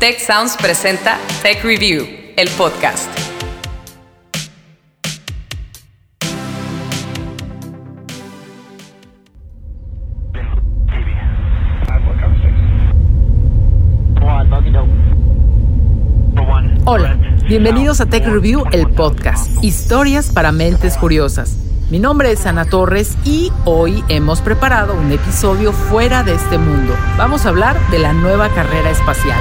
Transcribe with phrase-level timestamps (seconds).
[0.00, 3.06] Tech Sounds presenta Tech Review, el podcast.
[16.86, 19.62] Hola, bienvenidos a Tech Review, el podcast.
[19.62, 21.58] Historias para mentes curiosas.
[21.90, 26.96] Mi nombre es Ana Torres y hoy hemos preparado un episodio fuera de este mundo.
[27.18, 29.40] Vamos a hablar de la nueva carrera espacial.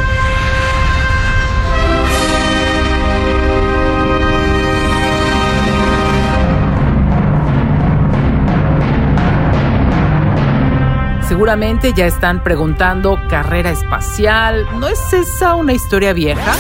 [11.39, 16.54] Seguramente ya están preguntando, carrera espacial, ¿no es esa una historia vieja?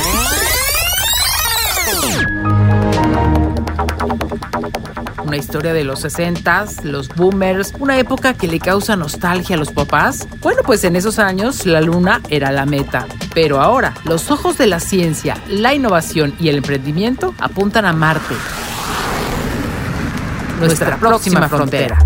[5.21, 9.71] Una historia de los 60 los boomers, una época que le causa nostalgia a los
[9.71, 10.29] papás.
[10.39, 13.05] Bueno, pues en esos años la luna era la meta.
[13.33, 18.35] Pero ahora, los ojos de la ciencia, la innovación y el emprendimiento apuntan a Marte.
[20.57, 21.99] Nuestra, próxima, frontera.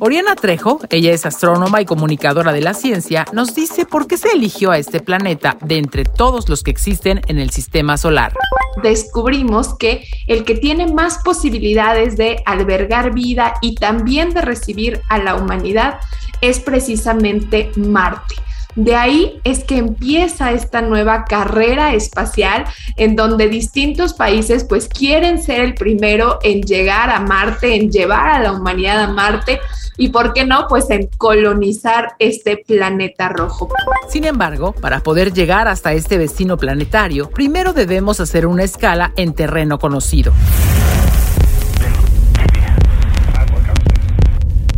[0.00, 4.28] Oriana Trejo, ella es astrónoma y comunicadora de la ciencia, nos dice por qué se
[4.32, 8.34] eligió a este planeta de entre todos los que existen en el sistema solar.
[8.82, 15.18] Descubrimos que el que tiene más posibilidades de albergar vida y también de recibir a
[15.18, 16.00] la humanidad
[16.40, 18.34] es precisamente Marte.
[18.76, 22.64] De ahí es que empieza esta nueva carrera espacial
[22.96, 28.28] en donde distintos países pues quieren ser el primero en llegar a Marte, en llevar
[28.28, 29.60] a la humanidad a Marte
[29.96, 33.68] y por qué no pues en colonizar este planeta rojo.
[34.08, 39.34] Sin embargo, para poder llegar hasta este vecino planetario, primero debemos hacer una escala en
[39.34, 40.32] terreno conocido.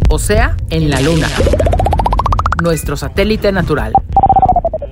[0.09, 1.29] O sea, en la Luna
[2.63, 3.93] nuestro satélite natural.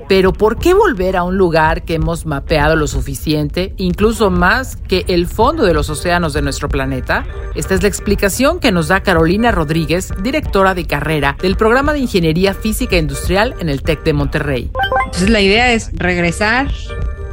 [0.09, 5.05] Pero ¿por qué volver a un lugar que hemos mapeado lo suficiente, incluso más que
[5.09, 7.25] el fondo de los océanos de nuestro planeta?
[7.55, 12.00] Esta es la explicación que nos da Carolina Rodríguez, directora de carrera del programa de
[12.00, 14.71] Ingeniería Física Industrial en el TEC de Monterrey.
[15.06, 16.69] Entonces la idea es regresar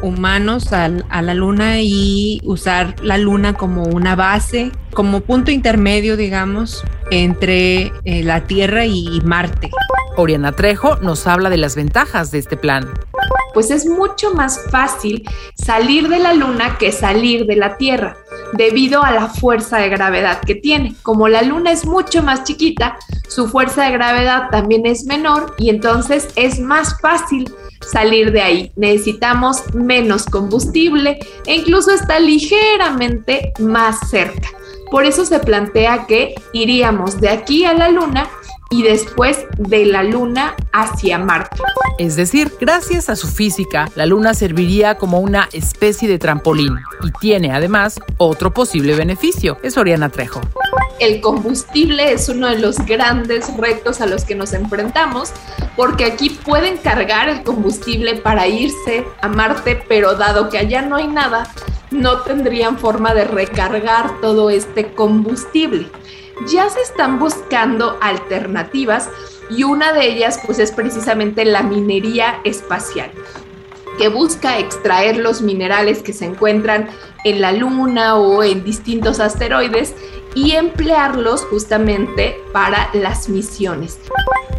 [0.02, 6.84] humanos a, la luna y usar la luna como una base, como punto intermedio, digamos,
[7.12, 9.70] entre eh, la Tierra y Marte.
[10.18, 12.92] Oriana Trejo nos habla de las ventajas de este plan.
[13.54, 18.18] Pues es mucho más fácil salir de la luna que salir de la Tierra,
[18.54, 20.96] debido a la fuerza de gravedad que tiene.
[21.02, 25.70] Como la luna es mucho más chiquita, su fuerza de gravedad también es menor y
[25.70, 28.72] entonces es más fácil salir de ahí.
[28.76, 34.50] Necesitamos menos combustible e incluso está ligeramente más cerca.
[34.92, 38.30] Por eso se plantea que iríamos de aquí a la Luna
[38.72, 41.62] y después de la Luna hacia Marte.
[42.00, 47.12] Es decir, gracias a su física, la Luna serviría como una especie de trampolín y
[47.20, 49.58] tiene además otro posible beneficio.
[49.62, 50.42] Es Oriana Trejo.
[51.00, 55.32] El combustible es uno de los grandes retos a los que nos enfrentamos
[55.76, 60.96] porque aquí pueden cargar el combustible para irse a Marte, pero dado que allá no
[60.96, 61.48] hay nada,
[61.92, 65.90] no tendrían forma de recargar todo este combustible
[66.48, 69.10] ya se están buscando alternativas
[69.50, 73.12] y una de ellas pues es precisamente la minería espacial
[73.98, 76.90] que busca extraer los minerales que se encuentran
[77.24, 79.94] en la Luna o en distintos asteroides
[80.34, 84.00] y emplearlos justamente para las misiones.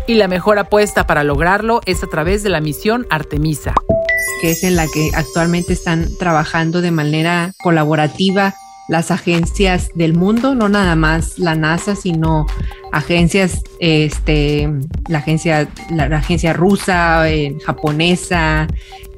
[0.06, 3.75] Y la mejor apuesta para lograrlo es a través de la misión Artemisa,
[4.41, 8.54] que es en la que actualmente están trabajando de manera colaborativa
[8.92, 12.47] las agencias del mundo, no nada más la NASA, sino
[12.92, 14.69] agencias, este,
[15.08, 18.69] la agencia, la, agencia rusa, eh, japonesa,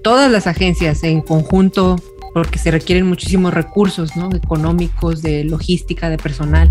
[0.04, 1.96] todas las agencias en conjunto,
[2.32, 4.32] porque se requieren muchísimos recursos, ¿no?
[4.32, 6.70] Económicos, de logística, de personal.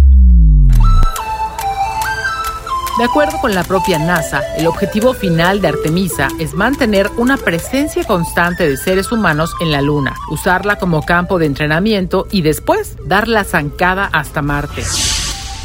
[2.97, 8.03] De acuerdo con la propia NASA, el objetivo final de Artemisa es mantener una presencia
[8.03, 13.27] constante de seres humanos en la Luna, usarla como campo de entrenamiento y después dar
[13.27, 14.83] la zancada hasta Marte.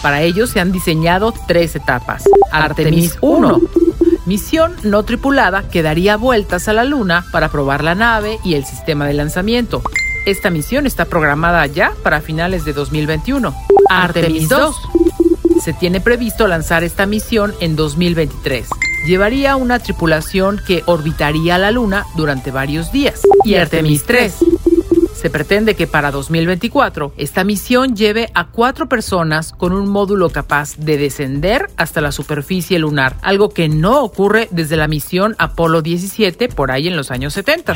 [0.01, 2.25] Para ello se han diseñado tres etapas.
[2.51, 3.61] Artemis 1,
[4.25, 8.65] misión no tripulada que daría vueltas a la Luna para probar la nave y el
[8.65, 9.83] sistema de lanzamiento.
[10.25, 13.55] Esta misión está programada ya para finales de 2021.
[13.91, 14.77] Artemis 2
[15.61, 18.69] se tiene previsto lanzar esta misión en 2023.
[19.07, 23.23] Llevaría una tripulación que orbitaría la Luna durante varios días.
[23.45, 24.35] Y Artemis 3
[25.15, 30.77] Se pretende que para 2024 esta misión lleve a cuatro personas con un módulo capaz
[30.77, 36.49] de descender hasta la superficie lunar, algo que no ocurre desde la misión Apolo 17
[36.49, 37.75] por ahí en los años 70.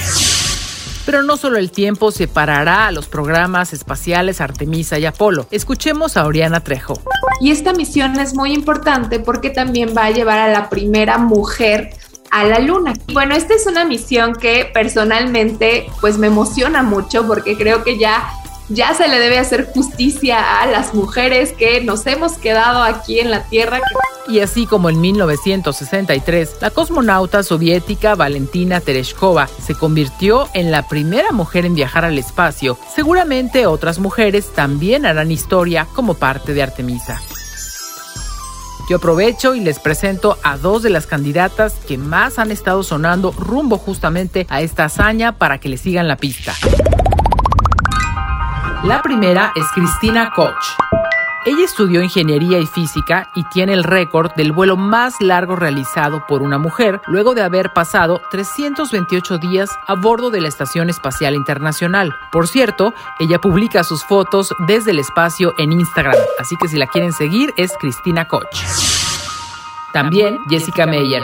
[1.05, 5.47] Pero no solo el tiempo separará a los programas espaciales Artemisa y Apolo.
[5.51, 7.03] Escuchemos a Oriana Trejo.
[7.43, 11.91] Y esta misión es muy importante porque también va a llevar a la primera mujer
[12.31, 12.93] a la luna.
[13.13, 18.29] Bueno, esta es una misión que personalmente pues me emociona mucho porque creo que ya
[18.69, 23.31] ya se le debe hacer justicia a las mujeres que nos hemos quedado aquí en
[23.31, 23.81] la Tierra.
[24.29, 31.33] Y así como en 1963, la cosmonauta soviética Valentina Tereshkova se convirtió en la primera
[31.33, 37.21] mujer en viajar al espacio, seguramente otras mujeres también harán historia como parte de Artemisa.
[38.89, 43.33] Yo aprovecho y les presento a dos de las candidatas que más han estado sonando
[43.33, 46.55] rumbo justamente a esta hazaña para que le sigan la pista.
[48.85, 50.77] La primera es Cristina Koch.
[51.47, 56.43] Ella estudió ingeniería y física y tiene el récord del vuelo más largo realizado por
[56.43, 62.13] una mujer luego de haber pasado 328 días a bordo de la Estación Espacial Internacional.
[62.33, 66.89] Por cierto, ella publica sus fotos desde el espacio en Instagram, así que si la
[66.89, 68.49] quieren seguir es Cristina Koch.
[69.93, 71.23] También Jessica Meyer.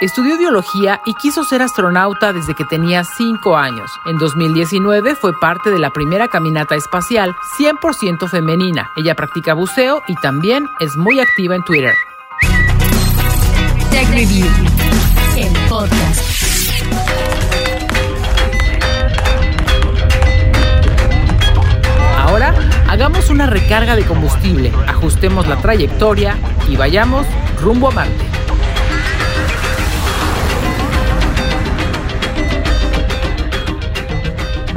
[0.00, 3.90] Estudió biología y quiso ser astronauta desde que tenía 5 años.
[4.06, 8.92] En 2019 fue parte de la primera caminata espacial 100% femenina.
[8.96, 11.94] Ella practica buceo y también es muy activa en Twitter.
[13.90, 14.46] Tech Review,
[15.36, 16.20] el podcast.
[22.16, 22.54] Ahora
[22.86, 26.36] hagamos una recarga de combustible, ajustemos la trayectoria
[26.68, 27.26] y vayamos
[27.60, 28.27] rumbo a Marte.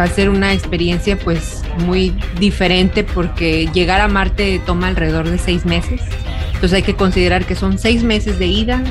[0.01, 5.37] Va a ser una experiencia pues muy diferente porque llegar a Marte toma alrededor de
[5.37, 6.01] seis meses.
[6.47, 8.81] Entonces hay que considerar que son seis meses de ida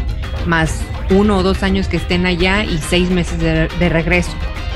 [0.46, 4.30] más uno o dos años que estén allá y seis meses de, de regreso.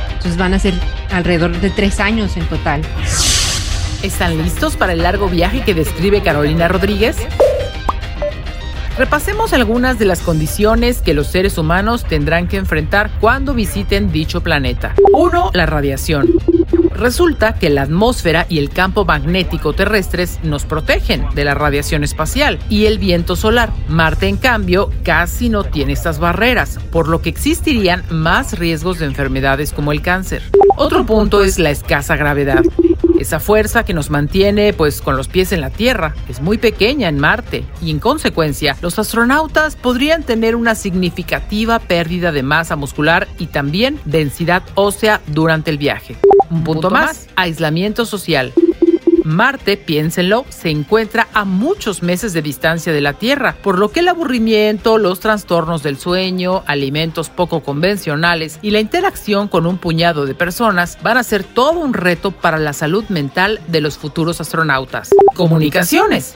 [0.09, 0.75] Entonces van a ser
[1.13, 2.83] alrededor de tres años en total.
[4.03, 7.17] ¿Están listos para el largo viaje que describe Carolina Rodríguez?
[8.97, 14.41] Repasemos algunas de las condiciones que los seres humanos tendrán que enfrentar cuando visiten dicho
[14.41, 14.95] planeta.
[15.13, 15.51] 1.
[15.53, 16.31] La radiación.
[16.95, 22.61] Resulta que la atmósfera y el campo magnético terrestres nos protegen de la radiación espacial
[22.69, 23.73] y el viento solar.
[23.89, 29.07] Marte, en cambio, casi no tiene estas barreras, por lo que existirían más riesgos de
[29.07, 30.43] enfermedades como el cáncer.
[30.77, 32.63] Otro punto es la escasa gravedad.
[33.25, 37.09] Esa fuerza que nos mantiene pues con los pies en la Tierra es muy pequeña
[37.09, 43.27] en Marte y en consecuencia los astronautas podrían tener una significativa pérdida de masa muscular
[43.39, 46.19] y también densidad ósea durante el viaje.
[46.51, 48.53] Un punto más, aislamiento social.
[49.25, 54.01] Marte, piénsenlo, se encuentra a muchos meses de distancia de la Tierra, por lo que
[54.01, 60.27] el aburrimiento, los trastornos del sueño, alimentos poco convencionales y la interacción con un puñado
[60.27, 64.43] de personas van a ser todo un reto para la salud mental de los futuros
[64.43, 65.11] astronautas.
[65.35, 66.35] Comunicaciones.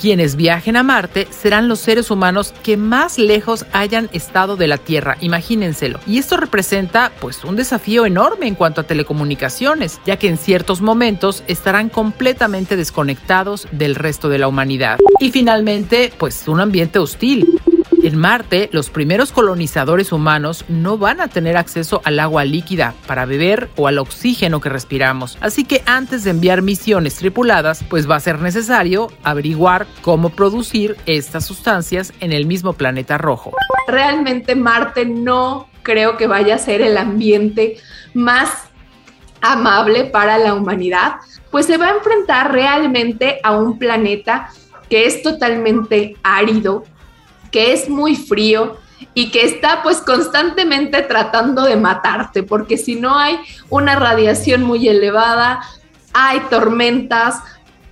[0.00, 4.78] Quienes viajen a Marte serán los seres humanos que más lejos hayan estado de la
[4.78, 6.00] Tierra, imagínenselo.
[6.06, 10.80] Y esto representa pues un desafío enorme en cuanto a telecomunicaciones, ya que en ciertos
[10.80, 14.98] momentos estarán completamente desconectados del resto de la humanidad.
[15.20, 17.60] Y finalmente, pues un ambiente hostil.
[18.04, 23.24] En Marte, los primeros colonizadores humanos no van a tener acceso al agua líquida para
[23.24, 25.38] beber o al oxígeno que respiramos.
[25.40, 30.98] Así que antes de enviar misiones tripuladas, pues va a ser necesario averiguar cómo producir
[31.06, 33.52] estas sustancias en el mismo planeta rojo.
[33.88, 37.78] Realmente Marte no creo que vaya a ser el ambiente
[38.12, 38.50] más
[39.40, 41.14] amable para la humanidad,
[41.50, 44.50] pues se va a enfrentar realmente a un planeta
[44.90, 46.84] que es totalmente árido,
[47.54, 48.78] que es muy frío
[49.14, 53.38] y que está pues constantemente tratando de matarte, porque si no hay
[53.70, 55.60] una radiación muy elevada,
[56.12, 57.36] hay tormentas,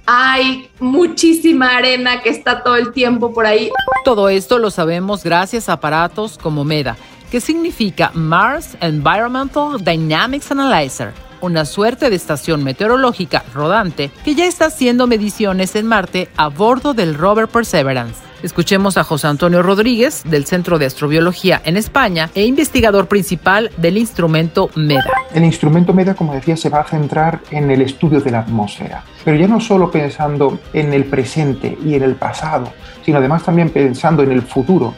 [0.05, 3.71] hay muchísima arena que está todo el tiempo por ahí.
[4.05, 6.97] Todo esto lo sabemos gracias a aparatos como MEDA,
[7.31, 14.67] que significa Mars Environmental Dynamics Analyzer una suerte de estación meteorológica rodante que ya está
[14.67, 18.32] haciendo mediciones en Marte a bordo del rover Perseverance.
[18.43, 23.97] Escuchemos a José Antonio Rodríguez del Centro de Astrobiología en España e investigador principal del
[23.97, 25.13] instrumento MEDA.
[25.33, 29.05] El instrumento MEDA, como decía, se va a centrar en el estudio de la atmósfera,
[29.25, 32.73] pero ya no solo pensando en el presente y en el pasado,
[33.05, 34.93] sino además también pensando en el futuro.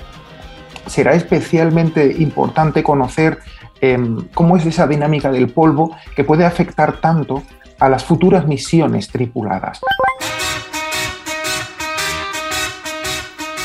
[0.86, 3.40] Será especialmente importante conocer
[3.82, 7.42] em, cómo es esa dinámica del polvo que puede afectar tanto
[7.78, 9.80] a las futuras misiones tripuladas.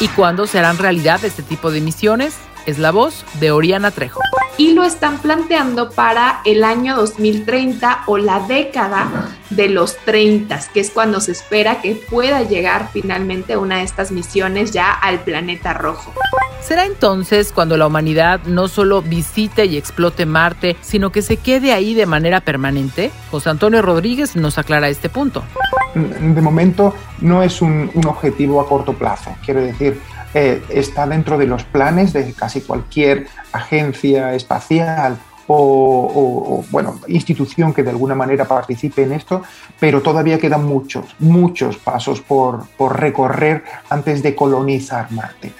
[0.01, 2.38] ¿Y cuándo se harán realidad este tipo de misiones?
[2.65, 4.22] Es la voz de Oriana Trejo.
[4.58, 10.79] Y lo están planteando para el año 2030 o la década de los 30, que
[10.79, 15.74] es cuando se espera que pueda llegar finalmente una de estas misiones ya al planeta
[15.74, 16.13] rojo.
[16.62, 21.74] ¿Será entonces cuando la humanidad no solo visite y explote Marte, sino que se quede
[21.74, 23.12] ahí de manera permanente?
[23.32, 25.44] José Antonio Rodríguez nos aclara este punto.
[25.93, 30.00] De momento no es un, un objetivo a corto plazo, quiero decir,
[30.34, 35.17] eh, está dentro de los planes de casi cualquier agencia espacial
[35.51, 39.41] o, bueno, institución que de alguna manera participe en esto,
[39.79, 45.53] pero todavía quedan muchos, muchos pasos por, por recorrer antes de colonizar Marte.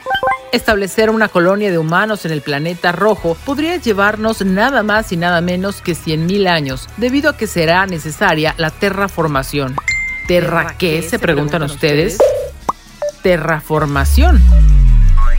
[0.52, 5.42] Establecer una colonia de humanos en el planeta rojo podría llevarnos nada más y nada
[5.42, 9.76] menos que 100.000 años, debido a que será necesaria la terraformación.
[10.30, 11.02] ¿Terra qué?
[11.02, 12.20] se preguntan ustedes
[13.24, 14.40] terraformación.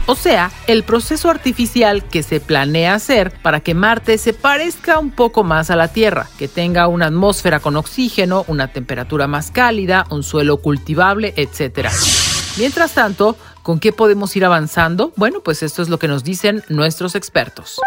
[0.05, 5.11] O sea, el proceso artificial que se planea hacer para que Marte se parezca un
[5.11, 10.05] poco más a la Tierra, que tenga una atmósfera con oxígeno, una temperatura más cálida,
[10.09, 11.87] un suelo cultivable, etc.
[12.57, 15.13] Mientras tanto, ¿con qué podemos ir avanzando?
[15.15, 17.79] Bueno, pues esto es lo que nos dicen nuestros expertos.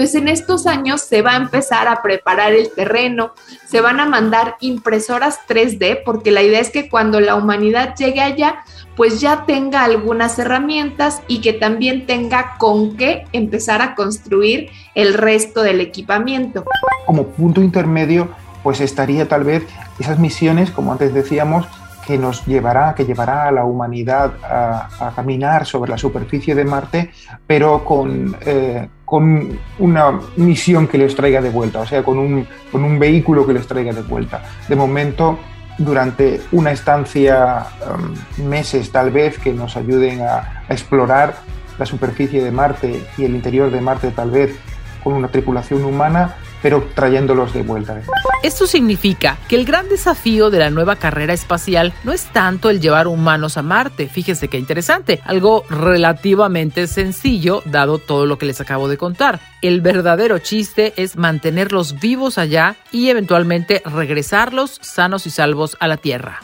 [0.00, 3.34] Pues en estos años se va a empezar a preparar el terreno,
[3.66, 8.22] se van a mandar impresoras 3D, porque la idea es que cuando la humanidad llegue
[8.22, 8.64] allá,
[8.96, 15.12] pues ya tenga algunas herramientas y que también tenga con qué empezar a construir el
[15.12, 16.64] resto del equipamiento.
[17.04, 18.30] Como punto intermedio,
[18.62, 19.66] pues estaría tal vez
[19.98, 21.66] esas misiones, como antes decíamos,
[22.06, 27.10] que nos llevará, que llevará a la humanidad a, caminar sobre la superficie de Marte,
[27.46, 32.46] pero con, eh, con una misión que les traiga de vuelta, o sea, con un,
[32.70, 34.44] con un vehículo que les traiga de vuelta.
[34.68, 35.36] De momento,
[35.78, 41.34] durante una estancia, um, meses tal vez, que nos ayuden a, explorar
[41.76, 44.56] la superficie de Marte y el interior de Marte tal vez
[45.02, 48.00] con una tripulación humana, pero trayéndolos de vuelta.
[48.42, 52.80] Esto significa que el gran desafío de la nueva carrera espacial no es tanto el
[52.80, 58.60] llevar humanos a Marte, fíjense qué interesante, algo relativamente sencillo dado todo lo que les
[58.60, 59.40] acabo de contar.
[59.62, 65.96] El verdadero chiste es mantenerlos vivos allá y eventualmente regresarlos sanos y salvos a la
[65.96, 66.40] Tierra.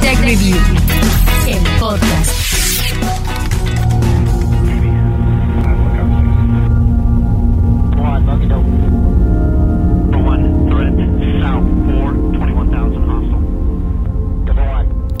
[0.00, 0.56] Tech Review,
[1.48, 2.43] el podcast.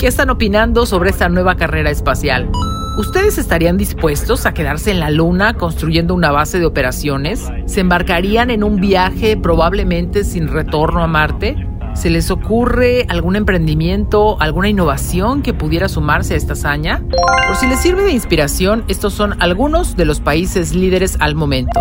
[0.04, 2.50] ¿Qué están opinando sobre esta nueva carrera espacial?
[2.98, 7.48] ¿Ustedes estarían dispuestos a quedarse en la Luna construyendo una base de operaciones?
[7.64, 11.56] ¿Se embarcarían en un viaje probablemente sin retorno a Marte?
[11.94, 17.02] ¿Se les ocurre algún emprendimiento, alguna innovación que pudiera sumarse a esta hazaña?
[17.46, 21.80] Por si les sirve de inspiración, estos son algunos de los países líderes al momento.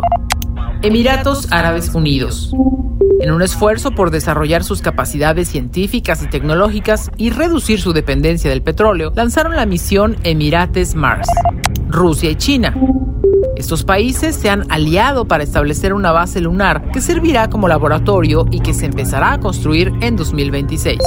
[0.81, 2.53] Emiratos Árabes Unidos.
[3.21, 8.61] En un esfuerzo por desarrollar sus capacidades científicas y tecnológicas y reducir su dependencia del
[8.61, 11.27] petróleo, lanzaron la misión Emirates Mars.
[11.87, 12.75] Rusia y China.
[13.55, 18.59] Estos países se han aliado para establecer una base lunar que servirá como laboratorio y
[18.59, 20.99] que se empezará a construir en 2026.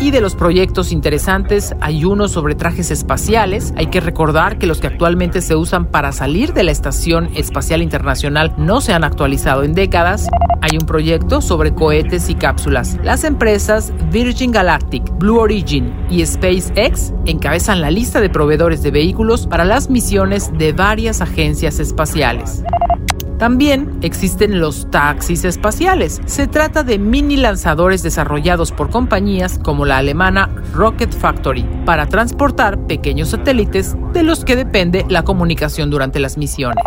[0.00, 3.72] Y de los proyectos interesantes hay uno sobre trajes espaciales.
[3.76, 7.80] Hay que recordar que los que actualmente se usan para salir de la Estación Espacial
[7.80, 10.28] Internacional no se han actualizado en décadas.
[10.64, 12.96] Hay un proyecto sobre cohetes y cápsulas.
[13.02, 19.46] Las empresas Virgin Galactic, Blue Origin y SpaceX encabezan la lista de proveedores de vehículos
[19.46, 22.62] para las misiones de varias agencias espaciales.
[23.38, 26.22] También existen los taxis espaciales.
[26.24, 32.86] Se trata de mini lanzadores desarrollados por compañías como la alemana Rocket Factory para transportar
[32.86, 36.84] pequeños satélites de los que depende la comunicación durante las misiones.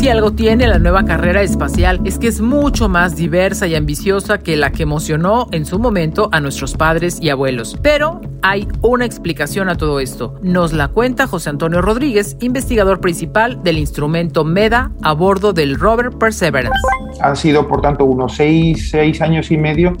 [0.00, 4.38] Si algo tiene la nueva carrera espacial es que es mucho más diversa y ambiciosa
[4.38, 7.76] que la que emocionó en su momento a nuestros padres y abuelos.
[7.82, 10.36] Pero hay una explicación a todo esto.
[10.42, 16.08] Nos la cuenta José Antonio Rodríguez, investigador principal del instrumento MEDA a bordo del rover
[16.12, 16.80] Perseverance.
[17.20, 19.92] Han sido, por tanto, unos seis, seis años y medio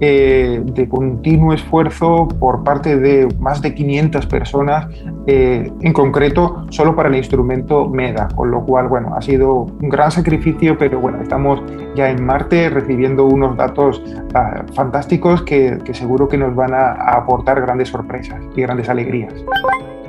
[0.00, 4.86] eh, de continuo esfuerzo por parte de más de 500 personas,
[5.26, 9.88] eh, en concreto solo para el instrumento MEDA, con lo cual, bueno, ha sido un
[9.88, 11.62] gran sacrificio, pero bueno, estamos
[11.94, 14.02] ya en Marte recibiendo unos datos
[14.34, 19.32] ah, fantásticos que, seguro que nos van a aportar grandes sorpresas y grandes alegrías.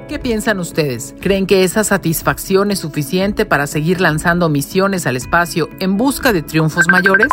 [0.08, 1.16] ¿Qué piensan ustedes?
[1.20, 6.44] ¿Creen que esa satisfacción es suficiente para seguir lanzando misiones al espacio en busca de
[6.44, 7.28] triunfos mayores?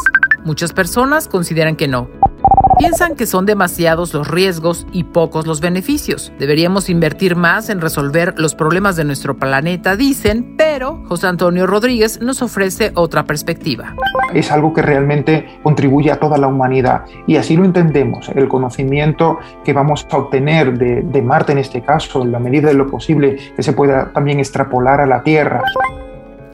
[0.44, 2.08] Muchas personas consideran que no.
[2.78, 6.33] Piensan que son demasiados los riesgos y pocos los beneficios.
[6.38, 12.21] Deberíamos invertir más en resolver los problemas de nuestro planeta, dicen, pero José Antonio Rodríguez
[12.21, 13.95] nos ofrece otra perspectiva.
[14.33, 18.28] Es algo que realmente contribuye a toda la humanidad y así lo entendemos.
[18.31, 22.75] El conocimiento que vamos a obtener de, Marte en este caso, en la medida de
[22.75, 25.62] lo posible, que se pueda también extrapolar a la Tierra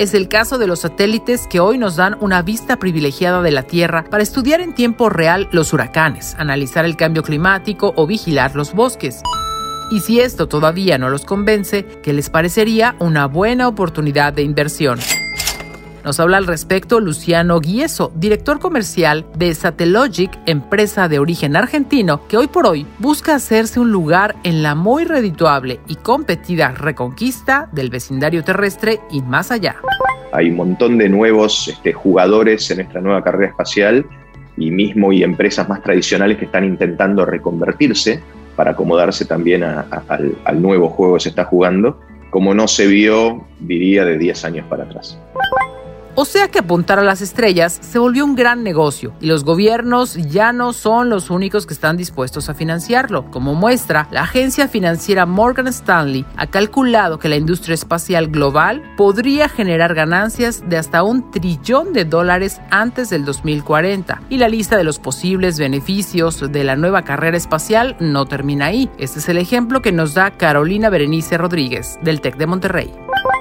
[0.00, 3.64] es el caso de los satélites que hoy nos dan una vista privilegiada de la
[3.64, 8.72] Tierra para estudiar en tiempo real los huracanes, analizar el cambio climático o vigilar los
[8.72, 9.20] bosques.
[9.90, 14.98] Y si esto todavía no los convence, ¿qué les parecería una buena oportunidad de inversión?
[16.04, 22.38] Nos habla al respecto Luciano Guieso, director comercial de Satellogic, empresa de origen argentino que
[22.38, 27.90] hoy por hoy busca hacerse un lugar en la muy redituable y competida reconquista del
[27.90, 29.76] vecindario terrestre y más allá.
[30.32, 34.06] Hay un montón de nuevos este, jugadores en esta nueva carrera espacial
[34.56, 38.22] y mismo y empresas más tradicionales que están intentando reconvertirse
[38.56, 43.44] para acomodarse también al, al nuevo juego que se está jugando, como no se vio,
[43.58, 45.18] diría, de 10 años para atrás.
[46.20, 50.16] O sea que apuntar a las estrellas se volvió un gran negocio y los gobiernos
[50.16, 53.30] ya no son los únicos que están dispuestos a financiarlo.
[53.30, 59.48] Como muestra, la agencia financiera Morgan Stanley ha calculado que la industria espacial global podría
[59.48, 64.84] generar ganancias de hasta un trillón de dólares antes del 2040 y la lista de
[64.84, 68.90] los posibles beneficios de la nueva carrera espacial no termina ahí.
[68.98, 72.92] Este es el ejemplo que nos da Carolina Berenice Rodríguez del TEC de Monterrey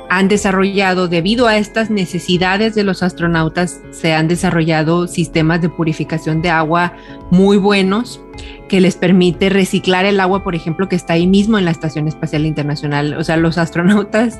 [0.10, 6.42] han desarrollado, debido a estas necesidades de los astronautas, se han desarrollado sistemas de purificación
[6.42, 6.94] de agua
[7.30, 8.20] muy buenos
[8.68, 12.08] que les permite reciclar el agua, por ejemplo, que está ahí mismo en la Estación
[12.08, 13.14] Espacial Internacional.
[13.14, 14.40] O sea, los astronautas,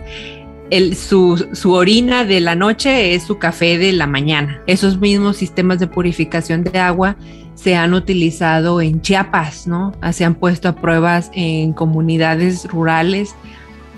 [0.72, 4.62] el, su, su orina de la noche es su café de la mañana.
[4.66, 7.16] Esos mismos sistemas de purificación de agua
[7.54, 9.94] se han utilizado en Chiapas, ¿no?
[10.14, 13.36] Se han puesto a pruebas en comunidades rurales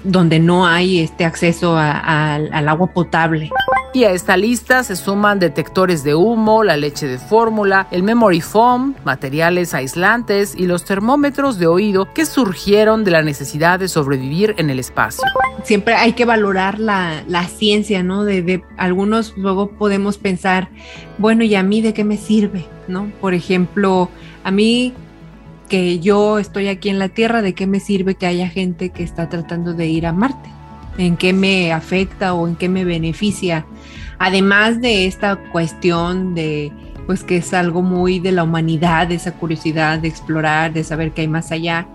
[0.04, 3.50] donde no hay este acceso al agua potable.
[3.94, 8.40] Y a esta lista se suman detectores de humo, la leche de fórmula, el memory
[8.40, 14.56] foam, materiales aislantes y los termómetros de oído que surgieron de la necesidad de sobrevivir
[14.58, 15.26] en el espacio.
[15.64, 18.24] Siempre hay que valorar la, ciencia, ¿no?
[18.24, 20.70] De, algunos luego podemos pensar,
[21.18, 22.66] bueno, ¿y a mí de qué me sirve?
[22.88, 23.12] ¿No?
[23.20, 24.10] Por ejemplo,
[24.46, 24.94] a mí
[25.72, 29.04] que yo estoy aquí en la Tierra, ¿de qué me sirve que haya gente que
[29.04, 30.50] está tratando de ir a Marte?
[30.98, 33.66] ¿En qué me afecta o en qué me beneficia?
[34.20, 36.74] Además de esta cuestión de,
[37.06, 41.22] pues que es algo muy de la humanidad, esa curiosidad de explorar, de saber qué
[41.22, 41.88] hay más allá,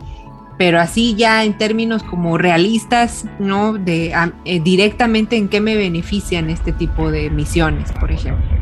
[0.57, 3.75] pero así ya en términos como realistas, ¿no?
[3.75, 4.15] De
[4.47, 8.57] eh, directamente en qué me benefician este tipo de misiones, por ejemplo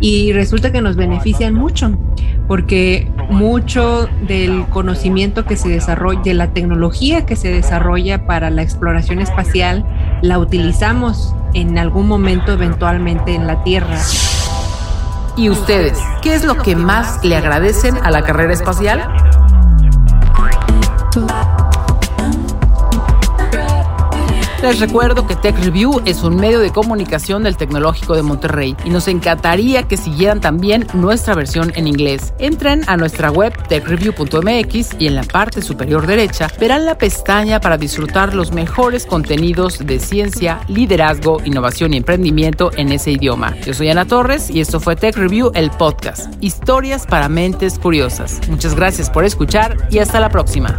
[0.00, 1.96] y resulta que nos benefician mucho,
[2.48, 8.62] porque mucho del conocimiento que se desarrolla, de la tecnología que se desarrolla para la
[8.62, 9.84] exploración espacial,
[10.22, 13.98] la utilizamos en algún momento eventualmente en la Tierra.
[15.36, 15.98] ¿Y ustedes?
[16.22, 19.29] ¿Qué es lo que más le agradecen a la carrera espacial?
[24.62, 28.90] Les recuerdo que Tech Review es un medio de comunicación del Tecnológico de Monterrey y
[28.90, 32.34] nos encantaría que siguieran también nuestra versión en inglés.
[32.38, 37.78] Entren a nuestra web techreview.mx y en la parte superior derecha verán la pestaña para
[37.78, 43.56] disfrutar los mejores contenidos de ciencia, liderazgo, innovación y emprendimiento en ese idioma.
[43.64, 46.34] Yo soy Ana Torres y esto fue Tech Review, el podcast.
[46.42, 48.40] Historias para mentes curiosas.
[48.50, 50.78] Muchas gracias por escuchar y hasta la próxima.